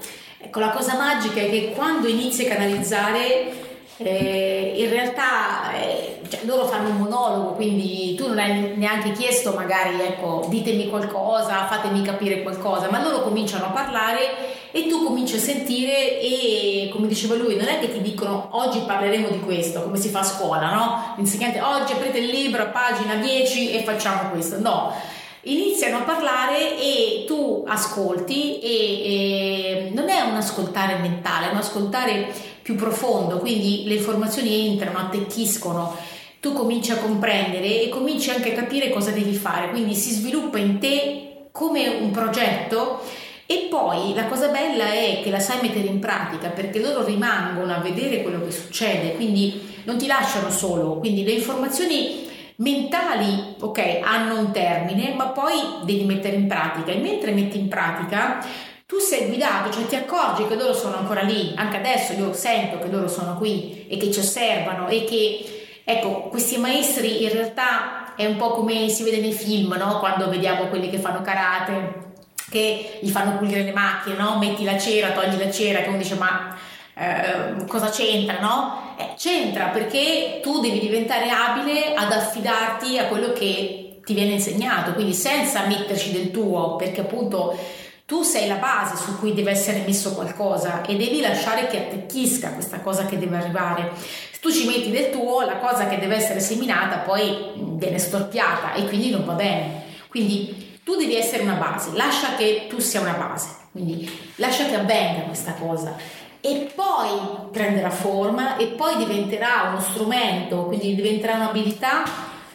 Ecco, 0.51 0.59
la 0.59 0.71
cosa 0.71 0.97
magica 0.97 1.41
è 1.41 1.49
che 1.49 1.71
quando 1.77 2.09
inizi 2.09 2.45
a 2.45 2.49
canalizzare, 2.49 3.53
eh, 3.99 4.75
in 4.79 4.91
realtà 4.91 5.73
eh, 5.77 6.23
cioè, 6.29 6.41
loro 6.43 6.67
fanno 6.67 6.89
un 6.89 6.97
monologo, 6.97 7.53
quindi 7.53 8.17
tu 8.17 8.27
non 8.27 8.41
hai 8.41 8.73
neanche 8.75 9.13
chiesto 9.13 9.53
magari, 9.53 10.01
ecco, 10.01 10.45
ditemi 10.49 10.89
qualcosa, 10.89 11.69
fatemi 11.69 12.03
capire 12.03 12.43
qualcosa, 12.43 12.91
ma 12.91 13.01
loro 13.01 13.23
cominciano 13.23 13.67
a 13.67 13.69
parlare 13.69 14.73
e 14.73 14.89
tu 14.89 15.05
cominci 15.05 15.37
a 15.37 15.39
sentire 15.39 16.21
e 16.21 16.91
come 16.93 17.07
diceva 17.07 17.37
lui, 17.37 17.55
non 17.55 17.69
è 17.69 17.79
che 17.79 17.93
ti 17.93 18.01
dicono 18.01 18.49
oggi 18.51 18.81
parleremo 18.81 19.29
di 19.29 19.39
questo, 19.39 19.83
come 19.83 19.99
si 19.99 20.09
fa 20.09 20.19
a 20.19 20.25
scuola, 20.25 20.75
no? 20.75 21.15
L'insegnante 21.17 21.61
oggi 21.61 21.93
aprite 21.93 22.19
il 22.19 22.27
libro 22.27 22.63
a 22.63 22.67
pagina 22.67 23.15
10 23.15 23.71
e 23.71 23.85
facciamo 23.85 24.31
questo, 24.31 24.59
no 24.59 25.19
iniziano 25.43 25.99
a 25.99 26.03
parlare 26.03 26.79
e 26.79 27.25
tu 27.27 27.65
ascolti 27.67 28.59
e, 28.61 28.69
e, 28.69 29.91
non 29.95 30.09
è 30.09 30.21
un 30.21 30.37
ascoltare 30.37 30.97
mentale, 30.97 31.49
è 31.49 31.53
un 31.53 31.59
ascoltare 31.59 32.33
più 32.63 32.75
profondo, 32.75 33.39
quindi 33.39 33.85
le 33.87 33.95
informazioni 33.95 34.69
entrano, 34.69 34.99
attecchiscono, 34.99 35.97
tu 36.41 36.53
cominci 36.53 36.91
a 36.93 36.97
comprendere 36.97 37.83
e 37.83 37.89
cominci 37.89 38.31
anche 38.31 38.53
a 38.53 38.55
capire 38.55 38.91
cosa 38.91 39.11
devi 39.11 39.35
fare, 39.35 39.71
quindi 39.71 39.95
si 39.95 40.11
sviluppa 40.11 40.59
in 40.59 40.79
te 40.79 41.49
come 41.53 41.87
un 41.89 42.11
progetto. 42.11 43.01
E 43.47 43.67
poi 43.69 44.15
la 44.15 44.27
cosa 44.27 44.47
bella 44.47 44.93
è 44.93 45.23
che 45.25 45.31
la 45.31 45.41
sai 45.41 45.59
mettere 45.61 45.89
in 45.89 45.99
pratica 45.99 46.51
perché 46.51 46.79
loro 46.79 47.05
rimangono 47.05 47.75
a 47.75 47.79
vedere 47.79 48.23
quello 48.23 48.45
che 48.45 48.53
succede, 48.53 49.17
quindi 49.17 49.61
non 49.85 49.99
ti 49.99 50.07
lasciano 50.07 50.51
solo, 50.51 50.99
quindi 50.99 51.25
le 51.25 51.33
informazioni 51.33 52.29
mentali, 52.61 53.57
ok, 53.59 54.01
hanno 54.03 54.39
un 54.39 54.53
termine, 54.53 55.15
ma 55.15 55.29
poi 55.29 55.55
devi 55.85 56.05
mettere 56.05 56.37
in 56.37 56.47
pratica 56.47 56.93
e 56.93 56.97
mentre 56.97 57.33
metti 57.33 57.59
in 57.59 57.69
pratica 57.69 58.45
tu 58.87 58.99
sei 58.99 59.27
guidato, 59.27 59.71
cioè 59.71 59.87
ti 59.87 59.95
accorgi 59.95 60.47
che 60.47 60.57
loro 60.57 60.73
sono 60.73 60.97
ancora 60.97 61.23
lì, 61.23 61.53
anche 61.57 61.77
adesso 61.77 62.13
io 62.13 62.33
sento 62.33 62.79
che 62.79 62.89
loro 62.89 63.09
sono 63.09 63.37
qui 63.37 63.87
e 63.89 63.97
che 63.97 64.11
ci 64.11 64.19
osservano 64.19 64.89
e 64.89 65.05
che, 65.05 65.83
ecco, 65.85 66.29
questi 66.29 66.59
maestri 66.59 67.23
in 67.23 67.31
realtà 67.31 68.15
è 68.17 68.27
un 68.27 68.37
po' 68.37 68.51
come 68.51 68.89
si 68.89 69.05
vede 69.05 69.21
nei 69.21 69.33
film, 69.33 69.75
no? 69.79 69.99
Quando 70.01 70.29
vediamo 70.29 70.67
quelli 70.67 70.91
che 70.91 70.99
fanno 70.99 71.23
karate, 71.23 72.09
che 72.51 72.99
gli 73.01 73.11
fanno 73.11 73.39
pulire 73.39 73.63
le 73.63 73.73
macchine, 73.73 74.17
no? 74.17 74.39
Metti 74.39 74.65
la 74.65 74.77
cera, 74.77 75.13
togli 75.13 75.39
la 75.39 75.51
cera, 75.51 75.83
che 75.83 75.89
uno 75.89 75.97
dice 75.97 76.17
ma 76.17 76.55
eh, 77.01 77.65
cosa 77.67 77.89
c'entra, 77.89 78.41
no? 78.41 78.95
Eh, 78.99 79.15
c'entra 79.17 79.69
perché 79.69 80.41
tu 80.43 80.61
devi 80.61 80.79
diventare 80.79 81.31
abile 81.31 81.95
ad 81.95 82.13
affidarti 82.13 82.99
a 82.99 83.07
quello 83.07 83.33
che 83.33 84.01
ti 84.05 84.13
viene 84.13 84.33
insegnato, 84.33 84.93
quindi 84.93 85.15
senza 85.15 85.67
metterci 85.67 86.13
del 86.13 86.31
tuo, 86.31 86.77
perché 86.77 87.01
appunto 87.01 87.57
tu 88.05 88.23
sei 88.23 88.49
la 88.49 88.57
base 88.57 88.97
su 88.97 89.19
cui 89.19 89.33
deve 89.33 89.53
essere 89.53 89.83
messo 89.87 90.13
qualcosa 90.13 90.83
e 90.83 90.97
devi 90.97 91.23
lasciare 91.23 91.69
che 91.69 91.79
attecchisca 91.79 92.53
questa 92.53 92.81
cosa 92.81 93.07
che 93.07 93.19
deve 93.19 93.39
arrivare. 93.39 93.93
Se 93.97 94.39
tu 94.39 94.53
ci 94.53 94.67
metti 94.67 94.91
del 94.91 95.11
tuo, 95.11 95.41
la 95.41 95.57
cosa 95.57 95.87
che 95.87 95.99
deve 95.99 96.17
essere 96.17 96.41
seminata 96.41 96.99
poi 96.99 97.53
viene 97.77 97.99
storpiata 97.99 98.75
e 98.75 98.87
quindi 98.87 99.09
non 99.11 99.25
va 99.25 99.35
bene. 99.35 99.85
Quindi 100.09 100.81
tu 100.85 100.97
devi 100.97 101.17
essere 101.17 101.45
una 101.45 101.55
base, 101.55 101.93
lascia 101.95 102.35
che 102.37 102.67
tu 102.69 102.79
sia 102.79 103.01
una 103.01 103.13
base, 103.13 103.49
quindi 103.71 104.11
lascia 104.37 104.67
che 104.67 104.75
avvenga 104.75 105.21
questa 105.23 105.53
cosa 105.53 106.20
e 106.41 106.71
poi 106.75 107.49
prenderà 107.51 107.91
forma 107.91 108.57
e 108.57 108.69
poi 108.69 108.97
diventerà 108.97 109.69
uno 109.71 109.81
strumento, 109.81 110.65
quindi 110.65 110.95
diventerà 110.95 111.35
un'abilità 111.35 112.03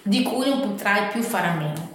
di 0.01 0.23
cui 0.23 0.49
non 0.49 0.61
potrai 0.61 1.09
più 1.11 1.21
fare 1.21 1.47
a 1.47 1.53
meno. 1.53 1.93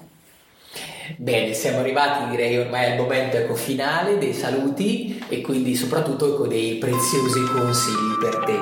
Bene, 1.16 1.52
siamo 1.54 1.78
arrivati 1.78 2.28
direi 2.30 2.56
ormai 2.58 2.92
al 2.92 2.96
momento 2.96 3.36
ecco, 3.36 3.54
finale 3.54 4.18
dei 4.18 4.32
saluti 4.32 5.22
e 5.28 5.40
quindi 5.40 5.74
soprattutto 5.74 6.32
ecco, 6.32 6.46
dei 6.46 6.76
preziosi 6.76 7.42
consigli 7.52 8.18
per 8.20 8.36
te. 8.44 8.60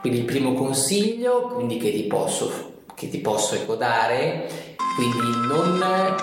Quindi 0.00 0.18
il 0.20 0.24
primo 0.26 0.52
consiglio 0.52 1.48
quindi, 1.54 1.78
che 1.78 1.90
ti 1.90 2.02
posso, 2.02 2.82
che 2.94 3.08
ti 3.08 3.18
posso 3.18 3.54
ecco, 3.54 3.74
dare, 3.76 4.46
quindi 4.96 5.46
non, 5.48 5.82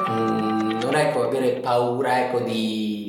mm, 0.10 0.80
non 0.80 0.96
ecco, 0.96 1.24
avere 1.24 1.54
paura 1.54 2.26
ecco, 2.26 2.40
di 2.42 3.01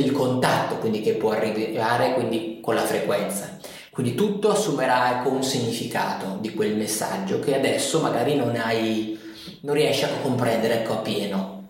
del 0.00 0.12
contatto 0.12 0.76
quindi 0.76 1.00
che 1.00 1.14
può 1.14 1.30
arrivare 1.30 2.14
quindi 2.14 2.58
con 2.60 2.74
la 2.74 2.82
frequenza. 2.82 3.58
Quindi 3.90 4.14
tutto 4.14 4.50
assumerà 4.50 5.18
ecco, 5.18 5.30
un 5.30 5.42
significato 5.42 6.36
di 6.40 6.52
quel 6.52 6.76
messaggio 6.76 7.38
che 7.38 7.54
adesso 7.54 8.00
magari 8.00 8.34
non 8.34 8.54
hai, 8.56 9.18
non 9.60 9.74
riesci 9.74 10.04
a 10.04 10.10
comprendere 10.20 10.82
ecco, 10.82 10.92
a 10.92 10.96
pieno. 10.96 11.68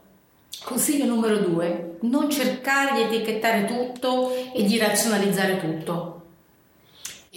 Consiglio 0.65 1.05
numero 1.05 1.39
due, 1.39 1.99
non 2.01 2.29
cercare 2.29 2.97
di 2.97 3.03
etichettare 3.03 3.65
tutto 3.65 4.33
e 4.53 4.65
di 4.65 4.77
razionalizzare 4.77 5.61
tutto. 5.61 6.16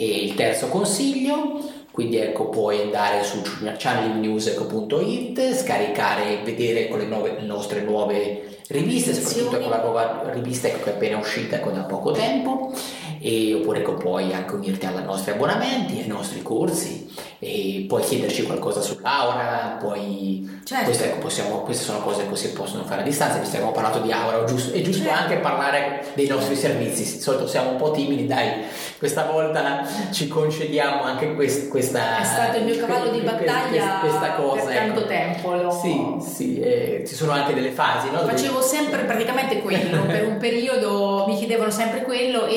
E 0.01 0.05
il 0.05 0.33
terzo 0.33 0.67
consiglio, 0.67 1.59
quindi 1.91 2.15
ecco 2.19 2.47
puoi 2.47 2.79
andare 2.81 3.21
su 3.25 3.41
channelnews.it, 3.77 5.53
scaricare 5.53 6.39
e 6.39 6.43
vedere 6.45 6.87
con 6.87 6.99
le, 6.99 7.05
nuove, 7.05 7.35
le 7.37 7.45
nostre 7.45 7.81
nuove 7.81 8.59
riviste, 8.69 9.13
soprattutto 9.13 9.59
con 9.59 9.69
la 9.69 9.81
nuova 9.81 10.31
rivista 10.31 10.69
che 10.69 10.81
è 10.81 10.89
appena 10.89 11.17
uscita 11.17 11.57
ecco, 11.57 11.71
da 11.71 11.81
poco 11.81 12.11
tempo, 12.11 12.73
e, 13.19 13.53
oppure 13.55 13.79
ecco, 13.79 13.95
puoi 13.95 14.31
anche 14.31 14.55
unirti 14.55 14.85
ai 14.85 15.03
nostri 15.03 15.31
abbonamenti, 15.31 15.99
ai 15.99 16.07
nostri 16.07 16.41
corsi, 16.41 17.13
e 17.37 17.83
puoi 17.85 18.01
chiederci 18.01 18.43
qualcosa 18.43 18.79
su 18.79 18.97
Laura, 19.01 19.75
puoi... 19.81 20.58
Certo. 20.69 20.85
Queste, 20.85 21.05
ecco, 21.05 21.17
possiamo- 21.17 21.61
queste 21.61 21.83
sono 21.83 21.97
cose 22.01 22.29
che 22.29 22.35
si 22.35 22.51
possono 22.51 22.83
fare 22.83 23.01
a 23.01 23.03
distanza, 23.03 23.39
visto 23.39 23.53
che 23.53 23.57
abbiamo 23.63 23.71
parlato 23.73 24.01
di 24.05 24.11
Aura, 24.11 24.41
è 24.41 24.43
giusto, 24.43 24.71
è 24.77 24.81
giusto 24.81 25.01
Certo. 25.01 25.19
anche 25.19 25.37
parlare 25.37 26.05
dei 26.13 26.27
nostri 26.27 26.55
servizi, 26.55 27.01
di 27.15 27.19
solito 27.19 27.47
siamo 27.47 27.71
un 27.71 27.77
po' 27.77 27.89
timidi, 27.89 28.27
dai, 28.27 28.65
questa 28.99 29.23
volta 29.23 29.81
ci 30.11 30.27
concediamo 30.27 31.01
anche 31.01 31.33
quest- 31.33 31.69
questa... 31.69 32.19
È 32.19 32.23
stato 32.23 32.57
il 32.59 32.65
mio 32.65 32.77
cavallo 32.77 33.09
di 33.09 33.19
questa- 33.21 33.31
battaglia 33.31 33.97
questa 33.99 34.31
cosa, 34.33 34.65
per 34.65 34.75
tanto 34.75 34.99
ecco. 34.99 35.07
tempo. 35.07 35.51
lo- 35.55 35.71
Sì, 35.71 36.17
sì, 36.19 36.59
eh, 36.59 37.03
ci 37.07 37.15
sono 37.15 37.31
anche 37.31 37.55
delle 37.55 37.71
fasi, 37.71 38.11
no? 38.11 38.19
Facevo 38.19 38.61
sempre 38.61 39.05
praticamente 39.05 39.61
quello, 39.61 40.03
per 40.05 40.27
un 40.27 40.37
periodo 40.37 41.25
mi 41.27 41.35
chiedevano 41.35 41.71
sempre 41.71 42.03
quello 42.03 42.45
e, 42.45 42.53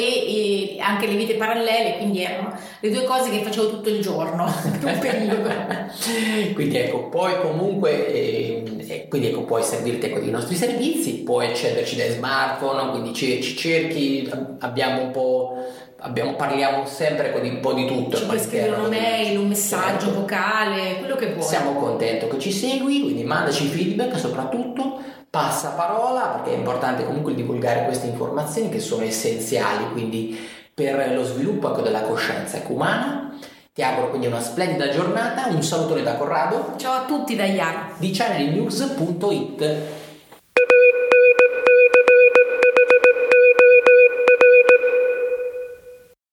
e 0.77 0.77
anche 0.81 1.07
le 1.07 1.15
vite 1.15 1.37
parallele, 1.37 1.97
quindi 1.97 2.23
erano 2.23 2.53
le 2.79 2.91
due 2.91 3.05
cose 3.05 3.31
che 3.31 3.41
facevo 3.43 3.71
tutto 3.71 3.89
il 3.89 4.03
giorno, 4.03 4.45
per 4.83 4.93
un 4.93 4.99
periodo. 4.99 5.51
quindi 6.53 6.77
ecco, 6.77 7.09
poi 7.09 7.41
comunque, 7.41 8.01
ehm, 8.07 8.81
eh, 8.87 9.07
quindi 9.09 9.29
ecco, 9.29 9.45
puoi 9.45 9.63
servirti 9.63 10.07
ecco, 10.07 10.19
dei 10.19 10.31
nostri 10.31 10.55
servizi, 10.57 11.23
puoi 11.23 11.47
accederci 11.49 11.97
dai 11.97 12.11
smartphone, 12.11 12.91
quindi 12.91 13.13
ci, 13.13 13.43
ci 13.43 13.57
cerchi, 13.57 14.31
abbiamo 14.61 15.03
un 15.03 15.11
po', 15.11 15.65
abbiamo, 15.99 16.35
parliamo 16.35 16.87
sempre 16.87 17.29
ecco, 17.29 17.39
di 17.41 17.49
un 17.49 17.61
po' 17.61 17.73
di 17.73 17.87
tutto. 17.87 18.17
Ci 18.17 18.25
puoi 18.27 18.39
scrivere 18.39 18.73
una 18.73 18.89
mail, 18.89 19.39
un 19.39 19.49
messaggio 19.49 20.07
Certo. 20.07 20.21
vocale, 20.21 20.97
quello 20.99 21.17
che 21.17 21.33
vuoi. 21.33 21.47
Siamo 21.47 21.75
contenti 21.75 22.27
che 22.29 22.39
ci 22.39 22.53
segui, 22.53 23.03
quindi 23.03 23.25
mandaci 23.25 23.67
feedback 23.67 24.19
soprattutto, 24.19 25.01
passa 25.29 25.71
parola 25.71 26.29
perché 26.37 26.55
è 26.55 26.59
importante 26.59 27.05
comunque 27.05 27.35
divulgare 27.35 27.85
queste 27.85 28.07
informazioni 28.07 28.69
che 28.69 28.81
sono 28.81 29.03
essenziali 29.03 29.91
quindi 29.93 30.39
per 30.75 31.13
lo 31.15 31.25
sviluppo 31.25 31.71
ecco, 31.71 31.81
della 31.83 32.03
coscienza 32.03 32.59
ecco, 32.59 32.73
umana. 32.73 33.35
Ti 33.75 33.83
auguro 33.83 34.11
quindi 34.11 34.27
una 34.27 34.43
splendida 34.43 34.91
giornata, 34.91 35.47
un 35.47 35.63
salutone 35.63 36.03
da 36.03 36.17
Corrado 36.17 36.75
Ciao 36.77 36.93
a 36.93 37.05
tutti 37.07 37.35
da 37.35 37.47
Iara. 37.47 37.95
di 37.97 38.11
channelnews.it. 38.11 40.02